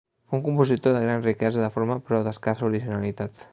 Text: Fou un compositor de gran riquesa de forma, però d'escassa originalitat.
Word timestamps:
Fou 0.29 0.37
un 0.37 0.43
compositor 0.45 0.95
de 0.95 1.03
gran 1.03 1.21
riquesa 1.27 1.63
de 1.65 1.69
forma, 1.77 1.99
però 2.09 2.25
d'escassa 2.29 2.69
originalitat. 2.73 3.49